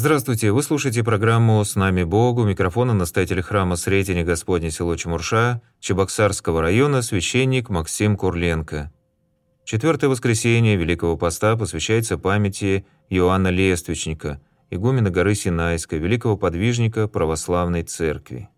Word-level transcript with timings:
Здравствуйте, 0.00 0.50
вы 0.50 0.62
слушаете 0.62 1.04
программу 1.04 1.62
«С 1.62 1.76
нами 1.76 2.04
Бог» 2.04 2.38
у 2.38 2.44
микрофона 2.44 2.94
настоятель 2.94 3.42
храма 3.42 3.76
Сретения 3.76 4.24
Господня 4.24 4.70
село 4.70 4.96
Чемурша 4.96 5.60
Чебоксарского 5.78 6.62
района 6.62 7.02
священник 7.02 7.68
Максим 7.68 8.16
Курленко. 8.16 8.90
Четвертое 9.66 10.08
воскресенье 10.08 10.76
Великого 10.76 11.18
Поста 11.18 11.54
посвящается 11.54 12.16
памяти 12.16 12.86
Иоанна 13.10 13.48
Лествичника, 13.48 14.40
игумена 14.70 15.10
горы 15.10 15.34
Синайской, 15.34 15.98
великого 15.98 16.38
подвижника 16.38 17.06
православной 17.06 17.82
церкви. 17.82 18.48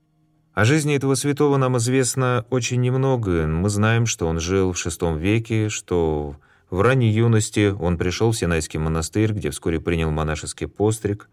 О 0.54 0.64
жизни 0.64 0.94
этого 0.94 1.16
святого 1.16 1.56
нам 1.56 1.76
известно 1.78 2.46
очень 2.50 2.80
немного. 2.80 3.48
Мы 3.48 3.68
знаем, 3.68 4.06
что 4.06 4.28
он 4.28 4.38
жил 4.38 4.72
в 4.72 4.76
VI 4.76 5.18
веке, 5.18 5.70
что 5.70 6.36
ранней 6.80 7.10
юности 7.10 7.74
он 7.78 7.98
пришел 7.98 8.30
в 8.30 8.36
Синайский 8.36 8.78
монастырь, 8.78 9.32
где 9.32 9.50
вскоре 9.50 9.78
принял 9.78 10.10
монашеский 10.10 10.66
постриг. 10.66 11.28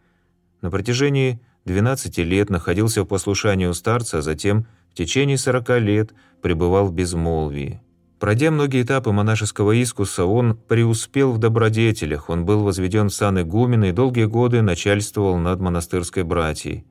На 0.62 0.70
протяжении 0.70 1.40
12 1.64 2.18
лет 2.18 2.50
находился 2.50 3.04
в 3.04 3.06
послушании 3.06 3.68
у 3.68 3.74
старца, 3.74 4.18
а 4.18 4.22
затем 4.22 4.66
в 4.92 4.96
течение 4.96 5.38
40 5.38 5.80
лет 5.80 6.14
пребывал 6.42 6.88
в 6.88 6.94
безмолвии. 6.94 7.80
Пройдя 8.20 8.52
многие 8.52 8.82
этапы 8.82 9.14
монашеского 9.14 9.72
искуса, 9.82 10.26
он 10.26 10.58
преуспел 10.68 11.32
в 11.32 11.38
добродетелях, 11.38 12.30
он 12.30 12.44
был 12.44 12.64
возведен 12.64 13.08
в 13.08 13.14
сан 13.14 13.40
игумена 13.40 13.86
и 13.86 13.92
долгие 13.94 14.26
годы 14.26 14.62
начальствовал 14.62 15.38
над 15.38 15.62
монастырской 15.62 16.24
братьей. 16.24 16.84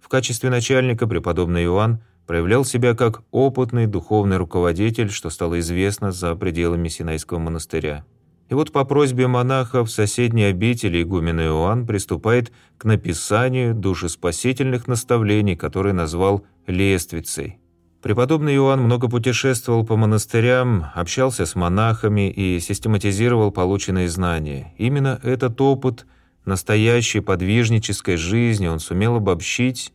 В 0.00 0.08
качестве 0.08 0.48
начальника 0.48 1.06
преподобный 1.06 1.64
Иоанн 1.64 2.00
проявлял 2.26 2.64
себя 2.64 2.94
как 2.94 3.22
опытный 3.30 3.86
духовный 3.86 4.36
руководитель, 4.36 5.10
что 5.10 5.30
стало 5.30 5.60
известно 5.60 6.12
за 6.12 6.34
пределами 6.34 6.88
Синайского 6.88 7.38
монастыря. 7.38 8.04
И 8.50 8.54
вот 8.54 8.72
по 8.72 8.84
просьбе 8.84 9.26
монахов 9.26 9.90
соседней 9.90 10.44
обители 10.44 11.02
игумен 11.02 11.40
Иоанн 11.40 11.86
приступает 11.86 12.52
к 12.76 12.84
написанию 12.84 13.74
душеспасительных 13.74 14.86
наставлений, 14.86 15.56
которые 15.56 15.94
назвал 15.94 16.44
«лествицей». 16.66 17.58
Преподобный 18.02 18.54
Иоанн 18.56 18.82
много 18.82 19.08
путешествовал 19.08 19.86
по 19.86 19.96
монастырям, 19.96 20.88
общался 20.94 21.46
с 21.46 21.54
монахами 21.54 22.30
и 22.30 22.60
систематизировал 22.60 23.50
полученные 23.50 24.10
знания. 24.10 24.74
Именно 24.76 25.20
этот 25.22 25.58
опыт 25.62 26.04
настоящей 26.44 27.20
подвижнической 27.20 28.16
жизни 28.16 28.66
он 28.66 28.78
сумел 28.78 29.16
обобщить 29.16 29.93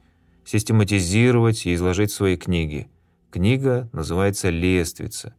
систематизировать 0.50 1.67
и 1.67 1.75
изложить 1.75 2.11
свои 2.11 2.36
книги. 2.36 2.89
Книга 3.30 3.88
называется 3.94 4.50
«Лествица», 4.50 5.36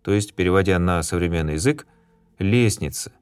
то 0.00 0.10
есть, 0.10 0.32
переводя 0.32 0.78
на 0.78 1.02
современный 1.02 1.54
язык, 1.54 1.86
«лестница». 2.38 3.12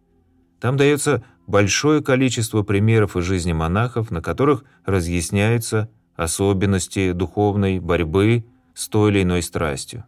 Там 0.61 0.77
дается 0.77 1.25
большое 1.49 2.01
количество 2.01 2.63
примеров 2.63 3.17
из 3.17 3.25
жизни 3.25 3.53
монахов, 3.53 4.13
на 4.13 4.23
которых 4.23 4.63
разъясняются 4.85 5.91
особенности 6.15 7.11
духовной 7.11 7.81
борьбы 7.81 8.45
с 8.75 8.87
той 8.87 9.11
или 9.11 9.23
иной 9.25 9.43
страстью. 9.43 10.05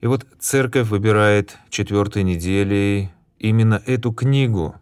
И 0.00 0.08
вот 0.08 0.26
церковь 0.40 0.88
выбирает 0.88 1.56
четвертой 1.70 2.24
неделей 2.24 3.10
именно 3.38 3.80
эту 3.86 4.12
книгу. 4.12 4.74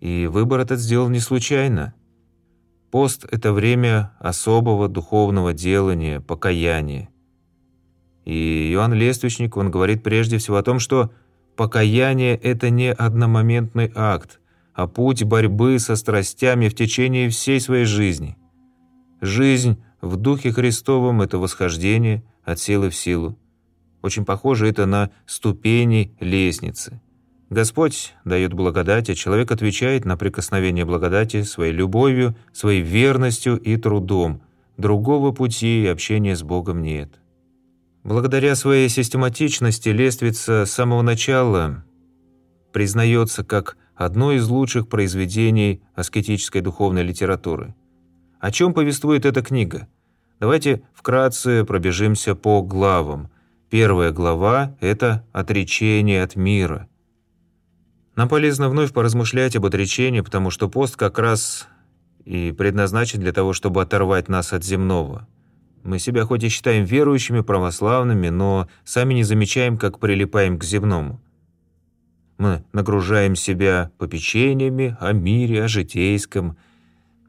И 0.00 0.26
выбор 0.26 0.60
этот 0.60 0.80
сделан 0.80 1.12
не 1.12 1.20
случайно– 1.20 1.94
Пост– 2.92 3.24
это 3.30 3.54
время 3.54 4.12
особого 4.18 4.86
духовного 4.86 5.54
делания, 5.54 6.20
покаяния. 6.20 7.08
И 8.26 8.70
Иоанн 8.70 8.92
Лествичник, 8.92 9.56
он 9.56 9.70
говорит 9.70 10.02
прежде 10.02 10.36
всего 10.36 10.58
о 10.58 10.62
том, 10.62 10.78
что 10.78 11.10
покаяние– 11.56 12.36
это 12.42 12.68
не 12.68 12.92
одномоментный 12.92 13.90
акт, 13.94 14.40
а 14.74 14.86
путь 14.88 15.24
борьбы 15.24 15.78
со 15.78 15.96
страстями 15.96 16.68
в 16.68 16.74
течение 16.74 17.30
всей 17.30 17.62
своей 17.62 17.86
жизни. 17.86 18.36
Жизнь 19.22 19.82
в 20.02 20.16
Духе 20.16 20.52
Христовом– 20.52 21.22
это 21.22 21.38
восхождение 21.38 22.22
от 22.44 22.58
силы 22.58 22.90
в 22.90 22.94
силу. 22.94 23.38
Очень 24.02 24.26
похоже 24.26 24.68
это 24.68 24.84
на 24.84 25.08
ступени 25.24 26.14
лестницы– 26.20 27.00
Господь 27.52 28.14
дает 28.24 28.54
благодать, 28.54 29.10
а 29.10 29.14
человек 29.14 29.52
отвечает 29.52 30.06
на 30.06 30.16
прикосновение 30.16 30.86
благодати 30.86 31.42
своей 31.42 31.74
любовью, 31.74 32.34
своей 32.50 32.80
верностью 32.80 33.58
и 33.58 33.76
трудом. 33.76 34.40
Другого 34.78 35.32
пути 35.32 35.82
и 35.82 35.86
общения 35.86 36.34
с 36.34 36.42
Богом 36.42 36.80
нет. 36.80 37.20
Благодаря 38.04 38.56
своей 38.56 38.88
систематичности 38.88 39.90
лествица 39.90 40.64
с 40.64 40.72
самого 40.72 41.02
начала 41.02 41.84
признается 42.72 43.44
как 43.44 43.76
одно 43.94 44.32
из 44.32 44.48
лучших 44.48 44.88
произведений 44.88 45.82
аскетической 45.94 46.62
духовной 46.62 47.02
литературы. 47.02 47.74
О 48.40 48.50
чем 48.50 48.72
повествует 48.72 49.26
эта 49.26 49.42
книга? 49.42 49.88
Давайте 50.40 50.84
вкратце 50.94 51.66
пробежимся 51.66 52.34
по 52.34 52.62
главам. 52.62 53.28
Первая 53.68 54.10
глава– 54.10 54.74
это 54.80 55.26
«Отречение 55.32 56.22
от 56.22 56.34
мира». 56.34 56.88
Нам 58.14 58.28
полезно 58.28 58.68
вновь 58.68 58.92
поразмышлять 58.92 59.56
об 59.56 59.64
отречении, 59.64 60.20
потому 60.20 60.50
что 60.50 60.68
пост 60.68 60.96
как 60.96 61.18
раз 61.18 61.68
и 62.24 62.52
предназначен 62.52 63.20
для 63.20 63.32
того, 63.32 63.52
чтобы 63.52 63.80
оторвать 63.82 64.28
нас 64.28 64.52
от 64.52 64.64
земного. 64.64 65.26
Мы 65.82 65.98
себя 65.98 66.24
хоть 66.24 66.44
и 66.44 66.48
считаем 66.48 66.84
верующими, 66.84 67.40
православными, 67.40 68.28
но 68.28 68.68
сами 68.84 69.14
не 69.14 69.24
замечаем, 69.24 69.78
как 69.78 69.98
прилипаем 69.98 70.58
к 70.58 70.64
земному. 70.64 71.20
Мы 72.38 72.64
нагружаем 72.72 73.34
себя 73.34 73.90
попечениями 73.98 74.96
о 75.00 75.12
мире, 75.12 75.64
о 75.64 75.68
житейском, 75.68 76.56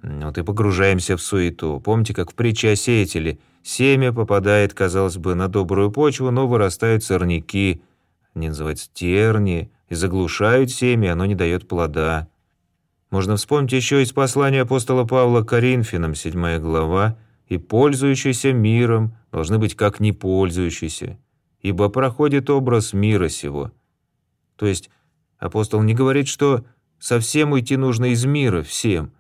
вот 0.01 0.37
и 0.37 0.43
погружаемся 0.43 1.15
в 1.15 1.21
суету. 1.21 1.79
Помните, 1.79 2.13
как 2.13 2.31
в 2.31 2.35
притче 2.35 2.71
о 2.71 2.75
сеятеле 2.75 3.39
семя 3.63 4.11
попадает, 4.11 4.73
казалось 4.73 5.17
бы, 5.17 5.33
на 5.33 5.47
добрую 5.47 5.91
почву, 5.91 6.29
но 6.29 6.47
вырастают 6.47 7.03
сорняки, 7.03 7.81
они 8.35 8.49
называются 8.49 8.89
терни, 8.93 9.71
и 9.93 9.95
заглушают 9.95 10.71
семя, 10.71 11.13
оно 11.13 11.27
не 11.27 11.35
дает 11.35 11.67
плода. 11.67 12.27
Можно 13.11 13.35
вспомнить 13.35 13.73
еще 13.73 14.01
из 14.01 14.11
послания 14.11 14.61
апостола 14.61 15.05
Павла 15.05 15.43
к 15.43 15.49
Коринфянам, 15.49 16.15
7 16.15 16.57
глава, 16.57 17.15
«И 17.47 17.59
пользующийся 17.59 18.53
миром 18.53 19.15
должны 19.31 19.59
быть 19.59 19.75
как 19.75 19.99
не 19.99 20.11
пользующийся, 20.11 21.19
ибо 21.61 21.89
проходит 21.89 22.49
образ 22.49 22.93
мира 22.93 23.29
сего». 23.29 23.71
То 24.55 24.65
есть 24.65 24.89
апостол 25.37 25.83
не 25.83 25.93
говорит, 25.93 26.27
что 26.27 26.65
совсем 26.97 27.51
уйти 27.51 27.77
нужно 27.77 28.05
из 28.05 28.25
мира 28.25 28.63
всем. 28.63 29.11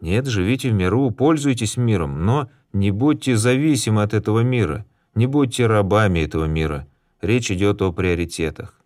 Нет, 0.00 0.26
живите 0.26 0.70
в 0.70 0.72
миру, 0.72 1.10
пользуйтесь 1.10 1.76
миром, 1.76 2.24
но 2.24 2.48
не 2.72 2.90
будьте 2.90 3.36
зависимы 3.36 4.02
от 4.02 4.14
этого 4.14 4.40
мира, 4.40 4.86
не 5.14 5.26
будьте 5.26 5.66
рабами 5.66 6.20
этого 6.20 6.46
мира. 6.46 6.86
Речь 7.20 7.50
идет 7.50 7.82
о 7.82 7.92
приоритетах. 7.92 8.81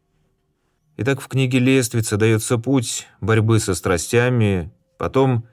Итак, 0.99 1.21
в 1.21 1.29
книге 1.29 1.59
Лествица 1.59 2.17
дается 2.17 2.57
путь 2.57 3.07
борьбы 3.21 3.61
со 3.61 3.75
страстями, 3.75 4.73
потом 4.97 5.45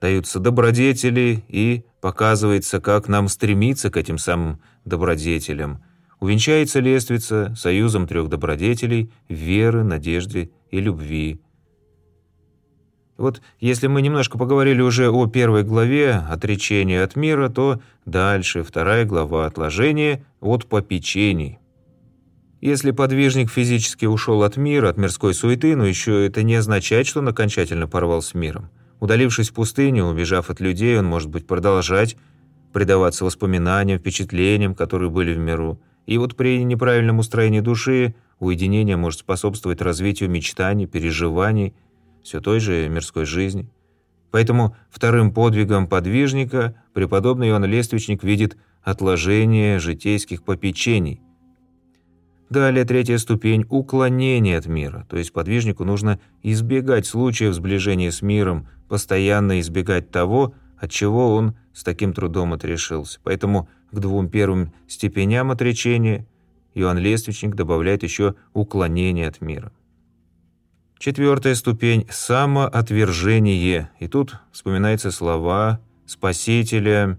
даются 0.00 0.40
добродетели 0.40 1.44
и 1.46 1.84
показывается, 2.00 2.80
как 2.80 3.06
нам 3.06 3.28
стремиться 3.28 3.90
к 3.90 3.96
этим 3.96 4.18
самым 4.18 4.60
добродетелям. 4.84 5.84
Увенчается 6.18 6.80
Лествица 6.80 7.54
союзом 7.56 8.08
трех 8.08 8.28
добродетелей– 8.28 9.12
веры, 9.28 9.84
надежды 9.84 10.50
и 10.72 10.80
любви. 10.80 11.40
Вот 13.16 13.40
если 13.60 13.86
мы 13.86 14.02
немножко 14.02 14.36
поговорили 14.36 14.80
уже 14.80 15.10
о 15.10 15.28
первой 15.28 15.62
главе 15.62 16.14
«Отречение 16.28 17.04
от 17.04 17.14
мира», 17.14 17.48
то 17.48 17.80
дальше 18.04 18.64
вторая 18.64 19.04
глава 19.04 19.46
«Отложение 19.46 20.24
от 20.40 20.66
попечений». 20.66 21.60
Если 22.60 22.90
подвижник 22.90 23.50
физически 23.50 24.06
ушел 24.06 24.42
от 24.42 24.56
мира, 24.56 24.88
от 24.88 24.96
мирской 24.96 25.32
суеты, 25.32 25.76
но 25.76 25.86
еще 25.86 26.26
это 26.26 26.42
не 26.42 26.56
означает, 26.56 27.06
что 27.06 27.20
он 27.20 27.28
окончательно 27.28 27.86
порвал 27.86 28.20
с 28.20 28.34
миром. 28.34 28.68
Удалившись 28.98 29.50
в 29.50 29.54
пустыню, 29.54 30.06
убежав 30.06 30.50
от 30.50 30.58
людей, 30.58 30.98
он 30.98 31.06
может 31.06 31.30
быть 31.30 31.46
продолжать 31.46 32.16
предаваться 32.72 33.24
воспоминаниям, 33.24 34.00
впечатлениям, 34.00 34.74
которые 34.74 35.08
были 35.08 35.34
в 35.34 35.38
миру. 35.38 35.80
И 36.06 36.18
вот 36.18 36.36
при 36.36 36.64
неправильном 36.64 37.20
устроении 37.20 37.60
души 37.60 38.16
уединение 38.40 38.96
может 38.96 39.20
способствовать 39.20 39.80
развитию 39.80 40.28
мечтаний, 40.28 40.86
переживаний, 40.86 41.74
все 42.24 42.40
той 42.40 42.58
же 42.58 42.88
мирской 42.88 43.24
жизни. 43.24 43.70
Поэтому 44.32 44.76
вторым 44.90 45.32
подвигом 45.32 45.86
подвижника 45.86 46.74
преподобный 46.92 47.50
Иоанн 47.50 47.64
Лествичник 47.66 48.24
видит 48.24 48.56
отложение 48.82 49.78
житейских 49.78 50.42
попечений– 50.42 51.20
Далее 52.50 52.84
третья 52.86 53.18
ступень– 53.18 53.66
уклонение 53.68 54.56
от 54.56 54.66
мира, 54.66 55.06
то 55.10 55.18
есть 55.18 55.32
подвижнику 55.34 55.84
нужно 55.84 56.18
избегать 56.42 57.06
случаев 57.06 57.52
сближения 57.52 58.10
с 58.10 58.22
миром, 58.22 58.68
постоянно 58.88 59.60
избегать 59.60 60.10
того, 60.10 60.54
от 60.78 60.90
чего 60.90 61.34
он 61.34 61.56
с 61.74 61.84
таким 61.84 62.14
трудом 62.14 62.54
отрешился. 62.54 63.20
Поэтому 63.22 63.68
к 63.92 63.98
двум 63.98 64.30
первым 64.30 64.72
степеням 64.86 65.50
отречения 65.50 66.26
Иоанн 66.74 66.98
Лествичник 66.98 67.54
добавляет 67.54 68.02
еще 68.02 68.34
уклонение 68.54 69.28
от 69.28 69.42
мира. 69.42 69.70
Четвертая 70.98 71.54
ступень– 71.54 72.06
самоотвержение. 72.10 73.90
И 74.00 74.08
тут 74.08 74.36
вспоминаются 74.52 75.10
слова 75.10 75.80
Спасителя, 76.06 77.18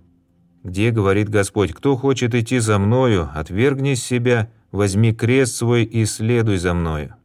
где 0.64 0.90
говорит 0.90 1.30
Господь, 1.30 1.74
«Кто 1.74 1.96
хочет 1.96 2.34
идти 2.34 2.60
за 2.60 2.80
Мною, 2.80 3.30
отвергни 3.34 3.94
себя, 3.94 4.52
возьми 4.71 5.13
крест 5.13 5.56
свой 5.56 5.83
и 5.83 6.06
следуй 6.06 6.57
за 6.57 6.74
Мною». 6.74 7.16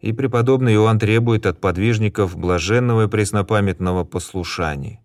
И 0.00 0.12
преподобный 0.12 0.74
Иоанн 0.74 0.98
требует 0.98 1.46
от 1.46 1.60
подвижников 1.60 2.36
блаженного 2.36 3.04
и 3.04 3.08
преснопамятного 3.08 4.04
послушания. 4.04 5.00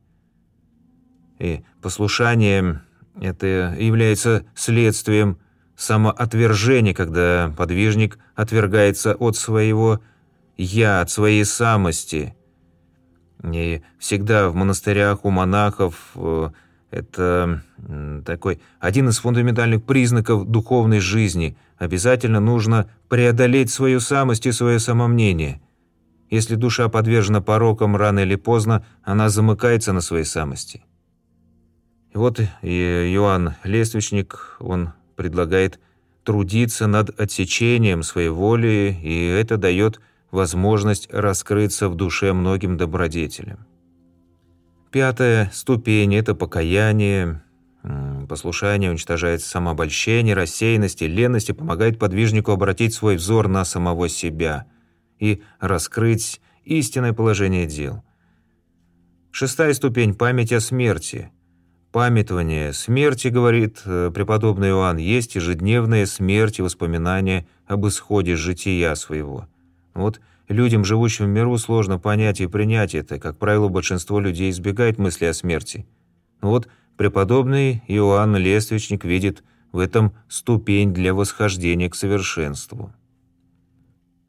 И 1.38 1.64
послушание– 1.82 2.82
это 3.22 3.76
является 3.80 4.46
следствием 4.56 5.38
самоотвержения, 5.76 6.96
когда 6.96 7.54
подвижник 7.56 8.18
отвергается 8.36 9.14
от 9.14 9.38
своего 9.38 10.02
«я», 10.58 11.02
от 11.02 11.12
своей 11.12 11.46
самости. 11.46 12.36
И 13.44 13.84
всегда 14.00 14.50
в 14.50 14.56
монастырях 14.56 15.24
у 15.24 15.30
монахов 15.30 16.12
э, 16.16 16.50
это 16.90 17.64
такой 18.26 18.62
один 18.80 19.10
из 19.10 19.20
фундаментальных 19.20 19.84
признаков 19.84 20.46
духовной 20.46 21.00
жизни. 21.00 21.58
Обязательно 21.78 22.40
нужно 22.40 22.90
преодолеть 23.10 23.70
свою 23.70 24.00
самость 24.00 24.46
и 24.46 24.52
свое 24.52 24.80
самомнение. 24.80 25.62
Если 26.30 26.56
душа 26.56 26.90
подвержена 26.90 27.42
порокам, 27.42 27.96
рано 27.96 28.20
или 28.20 28.36
поздно 28.36 28.86
она 29.04 29.30
замыкается 29.30 29.94
на 29.94 30.02
своей 30.02 30.26
самости. 30.26 30.84
И 32.14 32.18
вот 32.18 32.40
Иоанн 32.40 33.56
Лествичник, 33.64 34.58
он 34.60 34.94
предлагает 35.16 35.80
трудиться 36.24 36.88
над 36.88 37.18
отсечением 37.20 38.04
своей 38.04 38.30
воли, 38.30 38.98
и 39.02 39.26
это 39.28 39.58
дает 39.58 40.02
возможность 40.32 41.08
раскрыться 41.14 41.90
в 41.90 41.96
душе 41.96 42.34
многим 42.34 42.76
добродетелям. 42.76 43.66
Пятая 44.98 45.52
ступень– 45.54 46.16
это 46.16 46.34
покаяние. 46.34 47.44
Послушание 48.28 48.90
уничтожает 48.90 49.44
самообольщение, 49.44 50.34
рассеянность 50.34 51.04
и 51.04 51.08
леность 51.08 51.52
и 51.52 51.54
помогает 51.54 52.00
подвижнику 52.00 52.52
обратить 52.52 52.96
свой 52.96 53.18
взор 53.18 53.48
на 53.48 53.64
самого 53.64 54.10
себя 54.10 54.66
и 55.20 55.44
раскрыть 55.60 56.42
истинное 56.64 57.14
положение 57.14 57.68
дел. 57.68 58.04
Шестая 59.30 59.76
ступень– 59.76 60.16
память 60.16 60.52
о 60.52 60.60
смерти– 60.60 61.30
Памятование 61.92 62.74
смерти, 62.74 63.28
говорит 63.28 63.82
э, 63.86 64.12
преподобный 64.12 64.70
Иоанн, 64.70 64.98
есть 64.98 65.36
ежедневная 65.36 66.08
смерть 66.08 66.58
и 66.58 66.64
воспоминания 66.64 67.48
об 67.68 67.88
исходе 67.88 68.36
жития 68.36 68.96
своего. 68.96 69.48
Вот 69.94 70.22
людям, 70.48 70.86
живущим 70.86 71.26
в 71.26 71.30
миру, 71.30 71.58
сложно 71.58 72.00
понять 72.00 72.42
и 72.42 72.48
принять 72.48 72.96
это. 72.96 73.20
Как 73.20 73.38
правило, 73.38 73.68
большинство 73.68 74.20
людей 74.20 74.50
избегает 74.50 74.98
мысли 74.98 75.26
о 75.26 75.34
смерти. 75.34 75.86
Но 76.42 76.50
вот 76.50 76.68
преподобный 76.98 77.84
Иоанн 77.88 78.36
Лествичник 78.38 79.06
видит 79.06 79.44
в 79.72 79.80
этом 79.80 80.14
ступень 80.30 80.94
для 80.94 81.14
восхождения 81.14 81.90
к 81.90 81.96
совершенству. 81.96 82.94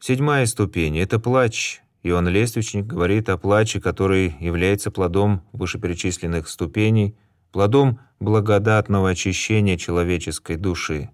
Седьмая 0.00 0.46
ступень– 0.46 0.98
это 1.00 1.18
плач. 1.18 1.82
Иоанн 2.02 2.28
Лествичник 2.28 2.86
говорит 2.86 3.28
о 3.28 3.36
плаче, 3.36 3.80
который 3.80 4.36
является 4.40 4.90
плодом 4.90 5.42
вышеперечисленных 5.52 6.48
ступеней– 6.48 7.16
плодом 7.52 8.00
благодатного 8.20 9.10
очищения 9.10 9.76
человеческой 9.76 10.56
души. 10.56 11.10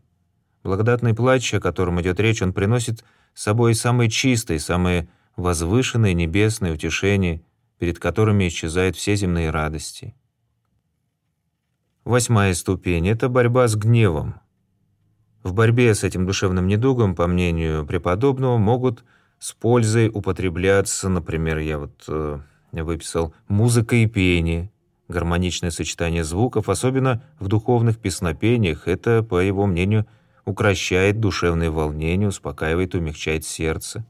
Благодатный 0.63 1.15
плач, 1.15 1.53
о 1.55 1.61
котором 1.61 2.01
идет 2.01 2.19
речь, 2.21 2.43
он 2.43 2.53
приносит 2.53 3.05
собой 3.35 3.75
самые 3.75 4.09
чистые, 4.11 4.61
самые 4.61 5.09
возвышенные 5.37 6.15
небесные 6.15 6.73
утешения, 6.73 7.43
перед 7.79 7.99
которыми 7.99 8.49
исчезают 8.49 8.97
все 8.97 9.17
земные 9.17 9.51
радости. 9.51 10.15
Восьмая 12.05 12.55
ступень— 12.55 13.09
это 13.11 13.29
борьба 13.29 13.67
с 13.67 13.77
гневом. 13.77 14.37
В 15.43 15.53
борьбе 15.53 15.95
с 15.95 16.05
этим 16.05 16.27
душевным 16.27 16.67
недугом, 16.67 17.15
по 17.15 17.27
мнению 17.27 17.85
преподобного, 17.85 18.57
могут 18.57 19.05
с 19.39 19.53
пользой 19.53 20.09
употребляться, 20.09 21.09
например, 21.09 21.59
я 21.59 21.79
вот 21.79 22.05
э, 22.09 22.39
выписал, 22.73 23.35
музыка 23.49 23.97
и 23.97 24.07
пение, 24.07 24.71
гармоничное 25.09 25.71
сочетание 25.71 26.25
звуков, 26.25 26.69
особенно 26.69 27.23
в 27.39 27.49
духовных 27.49 27.99
песнопениях, 27.99 28.89
это, 28.89 29.23
по 29.23 29.39
его 29.41 29.67
мнению, 29.67 30.07
укращает 30.45 31.21
душевное 31.21 31.71
волнение, 31.71 32.29
успокаивает, 32.29 32.95
умягчает 32.95 33.45
сердце. 33.45 34.07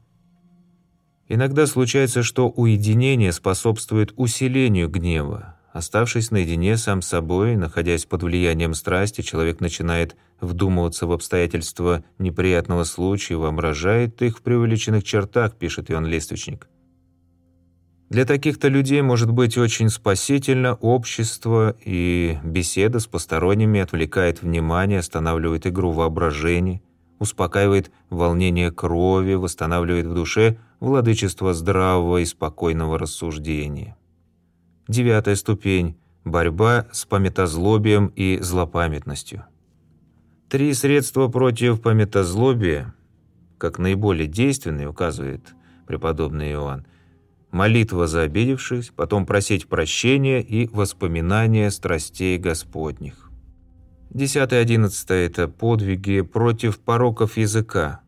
Иногда 1.27 1.65
случается, 1.65 2.21
что 2.23 2.49
уединение 2.49 3.31
способствует 3.31 4.13
усилению 4.15 4.89
гнева. 4.89 5.55
Оставшись 5.73 6.31
наедине 6.31 6.77
сам 6.77 7.01
с 7.01 7.07
собой, 7.07 7.55
находясь 7.57 8.05
под 8.05 8.23
влиянием 8.23 8.73
страсти, 8.73 9.21
человек 9.21 9.59
начинает 9.59 10.15
вдумываться 10.39 11.07
в 11.07 11.11
обстоятельства 11.11 12.03
неприятного 12.17 12.85
случая, 12.85 13.35
воображает 13.35 14.21
их 14.21 14.37
в 14.37 14.41
преувеличенных 14.41 15.03
чертах, 15.03 15.55
пишет 15.55 15.91
Иоанн 15.91 16.05
Лествичник. 16.05 16.69
Для 18.15 18.23
таких-то 18.23 18.69
людей 18.69 19.01
может 19.01 19.29
быть 19.29 19.57
очень 19.57 19.89
спасительно 19.89 20.75
общество, 20.75 21.75
и 21.83 22.37
беседа 22.45 23.01
с 23.01 23.07
посторонними 23.07 23.81
отвлекает 23.81 24.41
внимание, 24.41 24.99
останавливает 24.99 25.67
игру 25.67 25.91
воображения, 25.91 26.81
успокаивает 27.19 27.91
волнение 28.09 28.71
крови, 28.71 29.33
восстанавливает 29.33 30.05
в 30.05 30.13
душе 30.13 30.57
владычество 30.79 31.53
здравого 31.53 32.19
и 32.19 32.25
спокойного 32.25 32.97
рассуждения. 32.97 33.97
Девятая 34.87 35.35
ступень– 35.35 35.97
борьба 36.23 36.87
с 36.93 37.03
памятозлобием 37.03 38.13
и 38.15 38.39
злопамятностью. 38.39 39.43
Три 40.47 40.73
средства 40.73 41.27
против 41.27 41.81
памятозлобия, 41.81 42.95
как 43.57 43.77
наиболее 43.77 44.27
действенные, 44.27 44.87
указывает 44.87 45.53
преподобный 45.85 46.53
Иоанн– 46.53 46.87
молитва 47.55 48.05
за 48.05 48.23
обидевшись, 48.23 48.91
потом 48.93 49.25
просить 49.25 49.67
прощения 49.67 50.41
и 50.41 50.67
воспоминания 50.67 51.71
страстей 51.71 52.37
Господних. 52.37 53.31
Десятое 54.09 54.59
и 54.59 54.61
одиннадцатое– 54.63 55.25
это 55.27 55.47
подвиги 55.47 56.19
против 56.19 56.79
пороков 56.79 57.37
языка. 57.37 58.01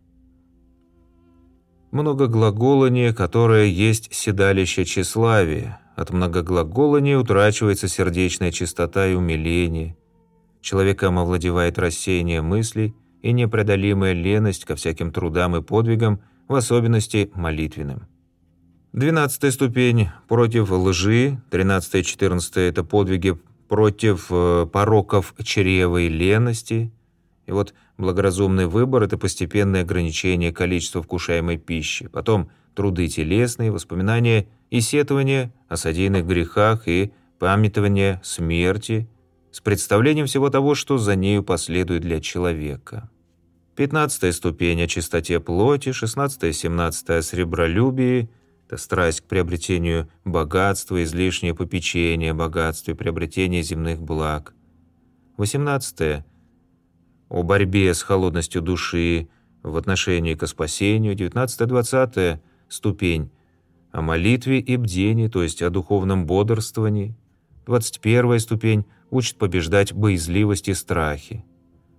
Многоглаголание, 1.92 3.14
которое 3.14 3.68
есть 3.68 4.14
седалище 4.14 4.84
тщеславия. 4.84 5.80
От 5.96 6.10
многоглаголания 6.12 7.18
утрачивается 7.18 7.88
сердечная 7.88 8.52
чистота 8.52 9.08
и 9.08 9.16
умиление. 9.16 9.96
Человеком 10.60 11.18
овладевает 11.18 11.80
рассеяние 11.80 12.42
мыслей 12.42 12.94
и 13.22 13.32
непреодолимая 13.32 14.12
леность 14.12 14.66
ко 14.66 14.76
всяким 14.76 15.14
трудам 15.14 15.56
и 15.56 15.62
подвигам, 15.62 16.20
в 16.50 16.56
особенности 16.56 17.32
молитвенным. 17.34 18.08
Двенадцатая 18.98 19.52
ступень 19.52 20.10
против 20.28 20.72
лжи, 20.72 21.40
тринадцатая 21.52 22.02
и 22.02 22.04
четырнадцатая– 22.04 22.70
это 22.72 22.84
подвиги 22.84 23.38
против 23.68 24.26
э, 24.32 24.66
пороков 24.74 25.36
чрева 25.44 26.00
и 26.00 26.10
лености. 26.10 26.92
И 27.46 27.52
вот 27.52 27.76
благоразумный 28.00 28.66
выбор– 28.66 29.04
это 29.04 29.20
постепенное 29.20 29.84
ограничение 29.84 30.52
количества 30.52 31.04
вкушаемой 31.04 31.60
пищи. 31.60 32.08
Потом 32.08 32.50
труды 32.74 33.08
телесные, 33.08 33.72
воспоминания 33.72 34.48
и 34.72 34.82
сетования 34.82 35.54
о 35.70 35.78
содеянных 35.78 36.26
грехах 36.26 36.88
и 36.88 37.12
памятование 37.38 38.20
смерти 38.24 39.08
с 39.52 39.62
представлением 39.62 40.26
всего 40.26 40.50
того, 40.50 40.74
что 40.74 40.98
за 40.98 41.16
нею 41.16 41.44
последует 41.44 42.02
для 42.02 42.20
человека. 42.20 43.12
Пятнадцатая 43.76 44.32
ступень 44.32 44.82
о 44.82 44.88
чистоте 44.88 45.40
плоти, 45.40 45.92
шестнадцатая 45.92 46.50
и 46.50 46.54
семнадцатая 46.54 47.20
о 47.20 47.22
сребролюбии– 47.22 48.32
страсть 48.76 49.22
к 49.22 49.24
приобретению 49.26 50.10
богатства, 50.26 51.02
излишнее 51.04 51.56
попечение 51.56 52.34
богатстве, 52.34 52.96
приобретение 52.96 53.64
земных 53.64 54.02
благ. 54.02 54.54
18. 55.38 56.24
О 57.30 57.44
борьбе 57.44 57.94
с 57.94 58.02
холодностью 58.02 58.62
души 58.62 59.30
в 59.64 59.78
отношении 59.78 60.34
к 60.34 60.46
спасению. 60.48 61.16
19-20. 61.16 62.40
Ступень 62.68 63.30
о 63.92 64.02
молитве 64.02 64.60
и 64.60 64.78
бдении, 64.78 65.28
то 65.28 65.42
есть 65.42 65.62
о 65.62 65.70
духовном 65.70 66.26
бодрствовании. 66.26 67.16
21 67.66 68.40
ступень 68.40 68.86
учит 69.10 69.38
побеждать 69.38 69.94
боязливость 69.94 70.68
и 70.68 70.74
страхи. 70.74 71.46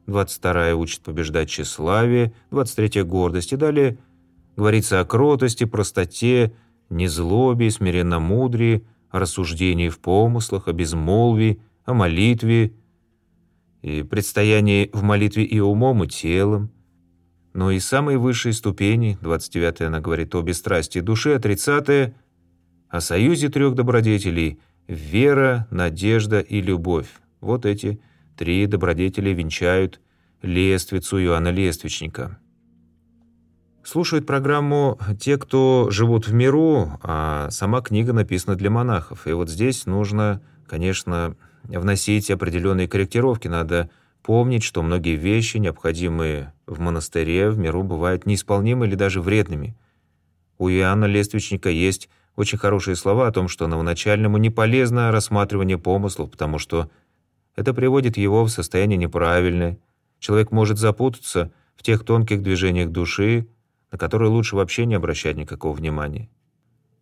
22 0.07 0.75
учит 0.75 1.03
побеждать 1.03 1.51
тщеславие, 1.51 2.33
23 2.51 3.03
гордость 3.03 3.53
и 3.53 3.57
далее 3.57 3.99
Говорится 4.59 4.99
о 4.99 5.05
кротости, 5.05 5.63
простоте, 5.67 6.53
незлобе, 6.91 7.71
смиренномудрии, 7.71 8.85
о 9.09 9.21
рассуждении 9.21 9.89
в 9.89 10.01
помыслах, 10.01 10.67
о 10.67 10.73
безмолвии, 10.73 11.61
о 11.85 11.95
молитве 11.95 12.73
и 13.83 14.03
предстоянии 14.03 14.91
в 14.93 15.05
молитве 15.05 15.45
и 15.45 15.61
умом, 15.61 16.03
и 16.03 16.09
телом. 16.09 16.73
но 17.53 17.71
и 17.71 17.79
самой 17.79 18.17
высшей 18.17 18.53
ступени, 18.53 19.17
29 19.23 19.83
она 19.83 20.01
говорит 20.01 20.35
о 20.35 20.43
бесстрастии 20.43 20.99
души, 20.99 21.35
а 21.35 21.39
30 21.39 22.15
о 22.89 23.01
союзе 23.01 23.51
трех 23.51 23.77
добродетелей– 23.77 24.59
вера, 24.89 25.69
надежда 25.71 26.41
и 26.41 26.61
любовь. 26.61 27.09
Вот 27.41 27.65
эти 27.65 28.01
три 28.37 28.67
добродетели 28.67 29.31
венчают 29.31 30.01
лествицу 30.43 31.23
Иоанна 31.23 31.53
Лествичника. 31.53 32.41
Слушают 33.91 34.27
программу 34.27 34.99
те, 35.19 35.39
кто 35.39 35.89
живут 35.91 36.29
в 36.29 36.35
миру, 36.35 36.99
а 37.03 37.49
сама 37.49 37.81
книга 37.81 38.13
написана 38.13 38.55
для 38.55 38.69
монахов. 38.69 39.27
И 39.27 39.33
вот 39.33 39.49
здесь 39.49 39.87
нужно, 39.87 40.43
конечно, 40.67 41.37
вносить 41.63 42.31
определенные 42.31 42.87
корректировки. 42.87 43.49
Надо 43.49 43.89
помнить, 44.23 44.63
что 44.63 44.83
многие 44.83 45.17
вещи, 45.17 45.57
необходимые 45.57 46.53
в 46.67 46.81
монастыре, 46.81 47.49
в 47.49 47.57
миру, 47.57 47.83
бывают 47.83 48.27
неисполнимы 48.27 48.87
или 48.87 48.95
даже 48.95 49.23
вредными. 49.23 49.75
У 50.59 50.69
Иоанна 50.69 51.07
Лествичника 51.07 51.71
есть 51.71 52.11
очень 52.37 52.59
хорошие 52.59 52.95
слова 52.95 53.27
о 53.27 53.33
том, 53.33 53.49
что 53.49 53.69
новоначальному 53.69 54.37
не 54.37 54.51
полезно 54.51 55.11
рассматривание 55.13 55.79
помыслов, 55.79 56.31
потому 56.31 56.59
что 56.59 56.91
это 57.57 57.73
приводит 57.73 58.19
его 58.19 58.45
в 58.45 58.51
состояние 58.51 58.99
неправильное. 58.99 59.79
Человек 60.19 60.53
может 60.53 60.77
запутаться 60.77 61.53
в 61.75 61.83
тех 61.83 62.05
тонких 62.05 62.43
движениях 62.43 62.91
души, 62.91 63.47
на 63.91 63.99
которые 63.99 64.31
лучше 64.31 64.57
вообще 64.57 64.87
не 64.87 64.95
обращать 64.95 65.37
никакого 65.37 65.75
внимания. 65.75 66.29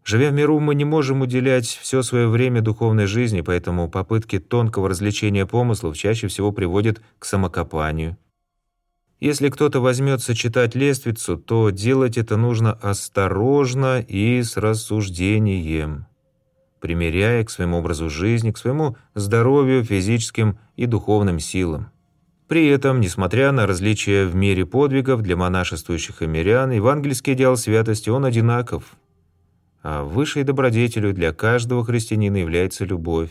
Живя 0.05 0.31
в 0.31 0.35
миру, 0.35 0.61
мы 0.61 0.77
не 0.77 0.85
можем 0.85 1.23
уделять 1.23 1.67
все 1.67 2.03
свое 2.03 2.29
время 2.29 2.61
духовной 2.61 3.07
жизни, 3.07 3.41
поэтому 3.41 3.91
попытки 3.91 4.39
тонкого 4.39 4.89
развлечения 4.89 5.47
помыслов 5.47 5.97
чаще 5.97 6.29
всего 6.29 6.53
приводят 6.53 7.03
к 7.19 7.25
самокопанию. 7.25 8.17
Если 9.19 9.49
кто-то 9.49 9.81
возьмется 9.81 10.35
читать 10.37 10.77
лествицу, 10.77 11.39
то 11.39 11.71
делать 11.71 12.19
это 12.19 12.37
нужно 12.37 12.73
осторожно 12.73 14.01
и 14.01 14.43
с 14.43 14.57
рассуждением, 14.57 16.07
примеряя 16.81 17.43
к 17.43 17.51
своему 17.51 17.79
образу 17.79 18.09
жизни, 18.09 18.53
к 18.53 18.59
своему 18.59 18.97
здоровью, 19.15 19.83
физическим 19.83 20.59
и 20.77 20.87
духовным 20.87 21.41
силам. 21.41 21.91
При 22.49 22.69
этом, 22.69 23.01
несмотря 23.01 23.51
на 23.51 23.67
различия 23.67 24.25
в 24.25 24.37
мере 24.37 24.65
подвигов 24.65 25.23
для 25.23 25.37
монашествующих 25.37 26.23
и 26.23 26.27
мирян, 26.27 26.71
евангельский 26.71 27.33
идеал 27.33 27.57
святости, 27.57 28.09
он 28.09 28.25
одинаков. 28.25 28.97
А 29.83 30.05
высшей 30.05 30.45
добродетелю 30.45 31.13
для 31.13 31.33
каждого 31.33 31.85
христианина 31.85 32.37
является 32.37 32.85
любовь. 32.85 33.31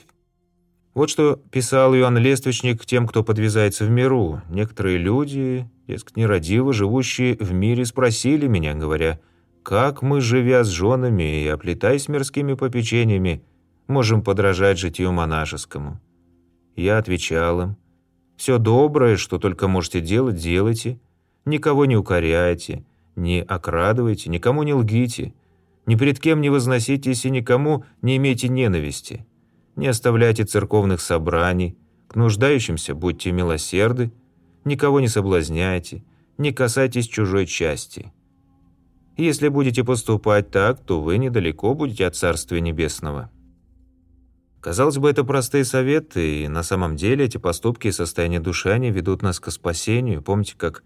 Вот 0.93 1.09
что 1.09 1.41
писал 1.51 1.93
Иоанн 1.95 2.17
Лествичник 2.17 2.85
тем, 2.85 3.07
кто 3.07 3.23
подвязается 3.23 3.85
в 3.85 3.89
миру. 3.89 4.41
Некоторые 4.49 4.97
люди, 4.97 5.69
дескать, 5.87 6.15
нерадиво 6.17 6.73
живущие 6.73 7.35
в 7.37 7.53
мире, 7.53 7.85
спросили 7.85 8.47
меня, 8.47 8.73
говоря, 8.75 9.19
«Как 9.63 10.01
мы, 10.01 10.21
живя 10.21 10.63
с 10.63 10.67
женами 10.67 11.43
и 11.43 11.47
оплетаясь 11.47 12.07
мирскими 12.07 12.53
попечениями, 12.53 13.43
можем 13.87 14.21
подражать 14.21 14.77
житию 14.77 15.11
монашескому?» 15.11 15.99
Я 16.77 16.97
отвечал 16.97 17.61
им, 17.61 17.77
все 18.37 18.57
доброе, 18.57 19.17
что 19.17 19.37
только 19.37 19.67
можете 19.67 20.01
делать, 20.01 20.35
делайте. 20.35 20.99
Никого 21.45 21.85
не 21.85 21.95
укоряйте, 21.95 22.83
не 23.15 23.41
окрадывайте, 23.41 24.29
никому 24.29 24.63
не 24.63 24.73
лгите. 24.73 25.33
Ни 25.85 25.95
перед 25.95 26.19
кем 26.19 26.41
не 26.41 26.49
возноситесь 26.49 27.25
и 27.25 27.29
никому 27.29 27.85
не 28.01 28.17
имейте 28.17 28.47
ненависти. 28.47 29.25
Не 29.75 29.87
оставляйте 29.87 30.43
церковных 30.43 31.01
собраний, 31.01 31.77
к 32.07 32.15
нуждающимся 32.15 32.95
будьте 32.95 33.31
милосерды, 33.31 34.11
никого 34.63 34.99
не 34.99 35.07
соблазняйте, 35.07 36.03
не 36.37 36.51
касайтесь 36.51 37.07
чужой 37.07 37.45
части. 37.45 38.11
Если 39.17 39.47
будете 39.47 39.83
поступать 39.83 40.49
так, 40.49 40.79
то 40.79 41.01
вы 41.01 41.17
недалеко 41.17 41.73
будете 41.73 42.05
от 42.07 42.15
Царствия 42.15 42.61
Небесного». 42.61 43.29
Казалось 44.65 44.97
бы, 44.97 45.11
это 45.11 45.23
простые 45.23 45.63
советы, 45.63 46.41
и 46.41 46.47
на 46.47 46.63
самом 46.63 46.95
деле 46.95 47.25
эти 47.25 47.37
поступки 47.37 47.85
и 47.85 47.91
состояние 47.91 48.39
души, 48.39 48.69
они 48.69 48.89
ведут 48.89 49.21
нас 49.21 49.39
к 49.39 49.51
спасению. 49.51 50.23
Помните, 50.23 50.55
как 50.57 50.83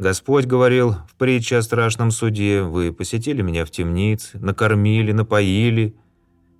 Господь 0.00 0.46
говорил 0.46 0.96
в 1.08 1.14
притче 1.16 1.58
о 1.58 1.62
страшном 1.62 2.10
суде, 2.10 2.62
«Вы 2.62 2.92
посетили 2.92 3.42
меня 3.42 3.64
в 3.64 3.70
темнице, 3.70 4.40
накормили, 4.40 5.12
напоили, 5.12 5.94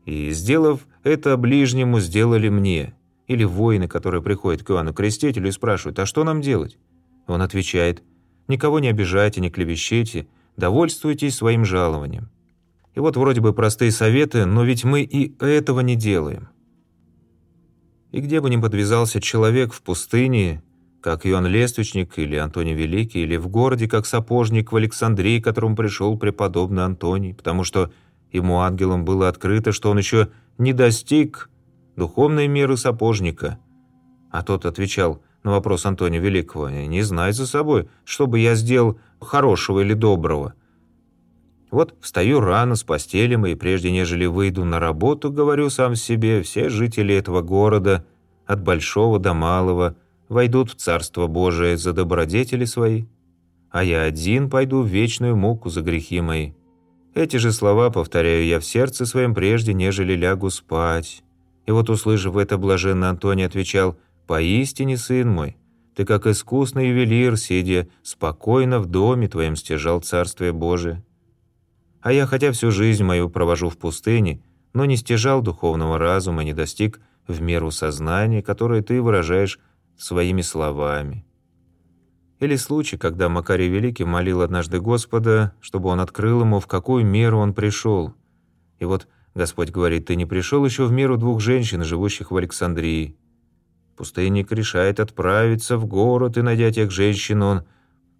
и, 0.04 0.30
сделав 0.30 0.86
это 1.02 1.36
ближнему, 1.36 1.98
сделали 1.98 2.48
мне». 2.48 2.94
Или 3.26 3.42
воины, 3.42 3.88
которые 3.88 4.22
приходят 4.22 4.62
к 4.62 4.70
Иоанну 4.70 4.94
Крестителю 4.94 5.48
и 5.48 5.50
спрашивают, 5.50 5.98
«А 5.98 6.06
что 6.06 6.22
нам 6.22 6.40
делать?» 6.40 6.78
Он 7.26 7.42
отвечает, 7.42 8.04
«Никого 8.46 8.78
не 8.78 8.86
обижайте, 8.86 9.40
не 9.40 9.50
клевещите, 9.50 10.28
довольствуйтесь 10.56 11.34
своим 11.34 11.64
жалованием». 11.64 12.28
И 12.94 13.00
вот 13.00 13.16
вроде 13.16 13.40
бы 13.40 13.52
простые 13.52 13.90
советы, 13.90 14.44
но 14.46 14.64
ведь 14.64 14.84
мы 14.84 15.02
и 15.02 15.34
этого 15.40 15.80
не 15.80 15.96
делаем. 15.96 16.48
И 18.12 18.20
где 18.20 18.40
бы 18.40 18.48
ни 18.48 18.56
подвязался 18.56 19.20
человек 19.20 19.72
в 19.72 19.82
пустыне, 19.82 20.62
как 21.00 21.26
Иоанн 21.26 21.46
Лествичник 21.46 22.16
или 22.18 22.36
Антоний 22.36 22.74
Великий, 22.74 23.22
или 23.22 23.36
в 23.36 23.48
городе, 23.48 23.88
как 23.88 24.06
сапожник 24.06 24.70
в 24.70 24.76
Александрии, 24.76 25.40
к 25.40 25.44
которому 25.44 25.74
пришел 25.74 26.16
преподобный 26.16 26.84
Антоний, 26.84 27.34
потому 27.34 27.64
что 27.64 27.90
ему 28.30 28.60
ангелом 28.60 29.04
было 29.04 29.28
открыто, 29.28 29.72
что 29.72 29.90
он 29.90 29.98
еще 29.98 30.28
не 30.56 30.72
достиг 30.72 31.50
духовной 31.96 32.46
меры 32.46 32.76
сапожника. 32.76 33.58
А 34.30 34.42
тот 34.42 34.64
отвечал 34.64 35.20
на 35.42 35.50
вопрос 35.50 35.84
Антония 35.84 36.20
Великого, 36.20 36.70
«Не 36.70 37.02
знай 37.02 37.32
за 37.32 37.46
собой, 37.46 37.88
что 38.04 38.28
бы 38.28 38.38
я 38.38 38.54
сделал 38.54 38.98
хорошего 39.20 39.80
или 39.80 39.94
доброго». 39.94 40.54
Вот 41.74 41.92
встаю 42.00 42.38
рано 42.38 42.76
с 42.76 42.84
постели 42.84 43.34
и 43.50 43.56
прежде 43.56 43.90
нежели 43.90 44.26
выйду 44.26 44.64
на 44.64 44.78
работу, 44.78 45.32
говорю 45.32 45.70
сам 45.70 45.96
себе, 45.96 46.40
все 46.42 46.68
жители 46.68 47.16
этого 47.16 47.42
города, 47.42 48.06
от 48.46 48.62
большого 48.62 49.18
до 49.18 49.34
малого, 49.34 49.96
войдут 50.28 50.70
в 50.70 50.76
Царство 50.76 51.26
Божие 51.26 51.76
за 51.76 51.92
добродетели 51.92 52.64
свои, 52.64 53.06
а 53.70 53.82
я 53.82 54.02
один 54.02 54.50
пойду 54.50 54.82
в 54.82 54.86
вечную 54.86 55.34
муку 55.34 55.68
за 55.68 55.82
грехи 55.82 56.20
мои. 56.20 56.52
Эти 57.12 57.38
же 57.38 57.50
слова 57.50 57.90
повторяю 57.90 58.46
я 58.46 58.60
в 58.60 58.64
сердце 58.64 59.04
своем 59.04 59.34
прежде, 59.34 59.74
нежели 59.74 60.14
лягу 60.14 60.50
спать. 60.50 61.24
И 61.66 61.72
вот, 61.72 61.90
услышав 61.90 62.36
это, 62.36 62.56
блаженный 62.56 63.08
Антоний 63.08 63.46
отвечал, 63.46 63.98
«Поистине, 64.28 64.96
сын 64.96 65.28
мой, 65.28 65.56
ты 65.96 66.04
как 66.04 66.28
искусный 66.28 66.90
ювелир, 66.90 67.36
сидя 67.36 67.88
спокойно 68.04 68.78
в 68.78 68.86
доме 68.86 69.26
твоем 69.26 69.56
стяжал 69.56 70.02
Царствие 70.02 70.52
Божие». 70.52 71.02
А 72.04 72.12
я, 72.12 72.26
хотя 72.26 72.52
всю 72.52 72.70
жизнь 72.70 73.02
мою 73.02 73.30
провожу 73.30 73.70
в 73.70 73.78
пустыне, 73.78 74.42
но 74.74 74.84
не 74.84 74.98
стяжал 74.98 75.40
духовного 75.40 75.98
разума, 75.98 76.44
не 76.44 76.52
достиг 76.52 77.00
в 77.26 77.40
меру 77.40 77.70
сознания, 77.70 78.42
которое 78.42 78.82
ты 78.82 79.00
выражаешь 79.00 79.58
своими 79.96 80.42
словами. 80.42 81.24
Или 82.40 82.56
случай, 82.56 82.98
когда 82.98 83.30
Макарий 83.30 83.68
Великий 83.68 84.04
молил 84.04 84.42
однажды 84.42 84.80
Господа, 84.82 85.54
чтобы 85.62 85.88
он 85.88 85.98
открыл 85.98 86.42
ему, 86.42 86.60
в 86.60 86.66
какую 86.66 87.06
меру 87.06 87.38
он 87.38 87.54
пришел. 87.54 88.12
И 88.80 88.84
вот 88.84 89.08
Господь 89.34 89.70
говорит, 89.70 90.04
ты 90.04 90.16
не 90.16 90.26
пришел 90.26 90.62
еще 90.62 90.84
в 90.84 90.92
меру 90.92 91.16
двух 91.16 91.40
женщин, 91.40 91.84
живущих 91.84 92.30
в 92.30 92.36
Александрии. 92.36 93.16
Пустынник 93.96 94.52
решает 94.52 95.00
отправиться 95.00 95.78
в 95.78 95.86
город, 95.86 96.36
и, 96.36 96.42
найдя 96.42 96.70
тех 96.70 96.90
женщин, 96.90 97.42
он 97.42 97.64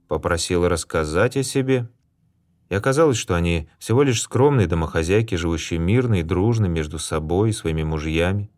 попросил 0.09 0.67
рассказать 0.67 1.37
о 1.37 1.43
себе– 1.43 1.87
и 2.69 2.75
оказалось, 2.75 3.19
что 3.19 3.35
они 3.35 3.69
всего 3.79 4.03
лишь 4.03 4.23
скромные 4.23 4.67
домохозяйки, 4.67 5.35
живущие 5.35 5.79
мирно 5.79 6.21
и 6.21 6.23
дружно 6.23 6.67
между 6.67 6.99
собой 6.99 7.51
и 7.51 7.53
своими 7.53 7.83
мужьями, 7.83 8.51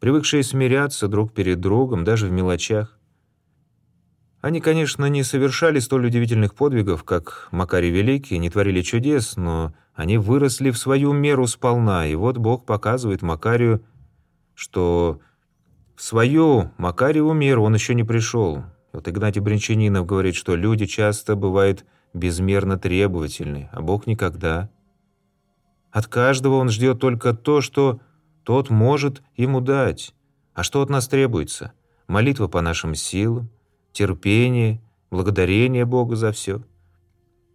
привыкшие 0.00 0.42
смиряться 0.42 1.08
друг 1.08 1.32
перед 1.32 1.60
другом 1.60 2.04
даже 2.04 2.26
в 2.26 2.32
мелочах. 2.32 2.98
Они, 4.40 4.60
конечно, 4.60 5.06
не 5.06 5.22
совершали 5.22 5.78
столь 5.78 6.06
удивительных 6.06 6.54
подвигов, 6.54 7.04
как 7.04 7.48
Макарий 7.52 7.90
Великий, 7.90 8.38
не 8.38 8.50
творили 8.50 8.82
чудес, 8.82 9.36
но 9.36 9.72
они 9.94 10.18
выросли 10.18 10.70
в 10.70 10.78
свою 10.78 11.12
меру 11.12 11.46
сполна, 11.46 12.08
и 12.08 12.16
вот 12.16 12.38
Бог 12.38 12.66
показывает 12.66 13.22
Макарию, 13.22 13.84
что 14.54 15.20
в 15.94 16.02
свою 16.02 16.72
Макарию 16.78 17.32
меру 17.32 17.62
он 17.62 17.74
еще 17.74 17.94
не 17.94 18.02
пришел. 18.02 18.64
Вот 18.92 19.06
Игнатий 19.06 19.40
Бринчанинов 19.40 20.06
говорит, 20.06 20.34
что 20.34 20.56
люди 20.56 20.86
часто 20.86 21.36
бывают 21.36 21.84
безмерно 22.12 22.78
требовательный, 22.78 23.68
а 23.72 23.80
Бог 23.80 24.06
никогда. 24.06 24.70
От 25.90 26.06
каждого 26.06 26.56
он 26.56 26.70
ждет 26.70 27.00
только 27.00 27.34
то, 27.34 27.60
что 27.60 28.00
тот 28.44 28.70
может 28.70 29.22
ему 29.36 29.60
дать. 29.60 30.14
А 30.54 30.62
что 30.62 30.82
от 30.82 30.90
нас 30.90 31.08
требуется? 31.08 31.72
Молитва 32.08 32.48
по 32.48 32.60
нашим 32.60 32.94
силам, 32.94 33.50
терпение, 33.92 34.82
благодарение 35.10 35.84
Богу 35.84 36.14
за 36.14 36.32
все. 36.32 36.62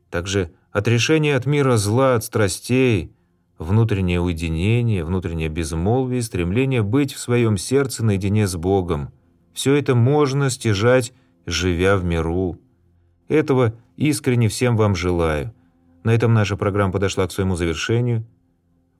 Также 0.09 0.51
отрешение 0.71 1.35
от 1.35 1.45
мира 1.45 1.77
зла, 1.77 2.15
от 2.15 2.23
страстей, 2.23 3.11
внутреннее 3.57 4.21
уединение, 4.21 5.03
внутреннее 5.03 5.49
безмолвие, 5.49 6.21
стремление 6.21 6.83
быть 6.83 7.13
в 7.13 7.19
своем 7.19 7.57
сердце 7.57 8.05
наедине 8.05 8.47
с 8.47 8.55
Богом. 8.55 9.11
Все 9.53 9.75
это 9.75 9.95
можно 9.95 10.49
стяжать, 10.49 11.13
живя 11.45 11.97
в 11.97 12.03
миру. 12.03 12.59
Этого 13.27 13.73
искренне 13.97 14.47
всем 14.47 14.77
вам 14.77 14.95
желаю. 14.95 15.53
На 16.03 16.13
этом 16.13 16.33
наша 16.33 16.55
программа 16.55 16.93
подошла 16.93 17.27
к 17.27 17.31
своему 17.31 17.55
завершению. 17.55 18.25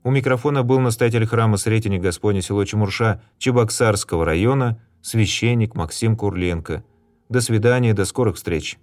У 0.04 0.10
микрофона 0.10 0.62
был 0.62 0.80
настоятель 0.80 1.26
храма 1.26 1.56
Сретения 1.56 1.98
Господня 1.98 2.42
село 2.42 2.64
Чемурша 2.64 3.22
Чебоксарского 3.38 4.24
района, 4.24 4.80
священник 5.02 5.74
Максим 5.74 6.16
Курленко. 6.16 6.84
До 7.28 7.40
свидания, 7.40 7.94
до 7.94 8.04
скорых 8.04 8.36
встреч. 8.36 8.78